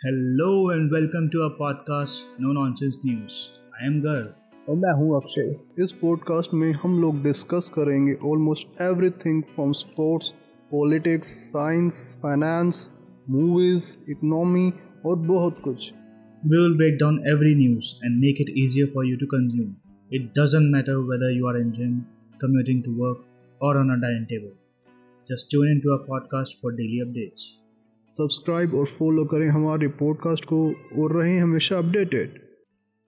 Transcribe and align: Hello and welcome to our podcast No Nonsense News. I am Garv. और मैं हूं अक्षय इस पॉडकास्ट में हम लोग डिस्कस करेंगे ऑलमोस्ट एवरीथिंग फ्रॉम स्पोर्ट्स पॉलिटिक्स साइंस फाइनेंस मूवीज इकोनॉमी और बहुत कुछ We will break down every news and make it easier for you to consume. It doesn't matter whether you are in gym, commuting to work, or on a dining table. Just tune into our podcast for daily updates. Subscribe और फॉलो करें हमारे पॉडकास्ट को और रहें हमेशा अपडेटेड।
Hello 0.00 0.70
and 0.70 0.92
welcome 0.92 1.28
to 1.30 1.42
our 1.42 1.54
podcast 1.58 2.22
No 2.38 2.52
Nonsense 2.52 2.98
News. 3.02 3.50
I 3.80 3.86
am 3.86 3.96
Garv. 4.02 4.28
और 4.68 4.76
मैं 4.76 4.92
हूं 4.98 5.16
अक्षय 5.16 5.82
इस 5.82 5.92
पॉडकास्ट 6.02 6.54
में 6.60 6.70
हम 6.82 7.00
लोग 7.00 7.22
डिस्कस 7.22 7.70
करेंगे 7.74 8.14
ऑलमोस्ट 8.30 8.80
एवरीथिंग 8.82 9.42
फ्रॉम 9.54 9.72
स्पोर्ट्स 9.80 10.30
पॉलिटिक्स 10.70 11.34
साइंस 11.56 12.00
फाइनेंस 12.22 12.88
मूवीज 13.30 13.90
इकोनॉमी 14.10 14.70
और 15.06 15.18
बहुत 15.26 15.60
कुछ 15.68 15.90
We 16.42 16.64
will 16.64 16.80
break 16.80 16.98
down 17.04 17.20
every 17.34 17.58
news 17.66 17.94
and 18.02 18.24
make 18.24 18.46
it 18.46 18.56
easier 18.64 18.88
for 18.96 19.06
you 19.12 19.20
to 19.24 19.32
consume. 19.36 19.76
It 20.18 20.34
doesn't 20.40 20.74
matter 20.76 20.98
whether 21.12 21.36
you 21.38 21.52
are 21.52 21.60
in 21.62 21.78
gym, 21.78 22.02
commuting 22.44 22.88
to 22.88 22.98
work, 23.04 23.30
or 23.60 23.76
on 23.78 23.96
a 23.96 24.02
dining 24.04 24.28
table. 24.34 24.58
Just 25.30 25.54
tune 25.54 25.72
into 25.76 25.96
our 25.96 26.04
podcast 26.12 26.60
for 26.60 26.78
daily 26.82 27.06
updates. 27.06 27.54
Subscribe 28.12 28.74
और 28.74 28.86
फॉलो 28.86 29.24
करें 29.24 29.48
हमारे 29.48 29.88
पॉडकास्ट 29.88 30.44
को 30.44 30.68
और 31.02 31.20
रहें 31.20 31.40
हमेशा 31.40 31.78
अपडेटेड। 31.78 32.47